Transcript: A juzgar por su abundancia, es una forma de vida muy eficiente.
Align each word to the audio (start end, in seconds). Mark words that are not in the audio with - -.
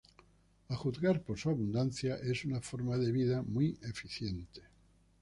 A 0.69 0.73
juzgar 0.75 1.21
por 1.21 1.37
su 1.37 1.49
abundancia, 1.51 2.15
es 2.15 2.43
una 2.43 2.59
forma 2.59 2.97
de 2.97 3.11
vida 3.11 3.43
muy 3.43 3.77
eficiente. 3.83 4.61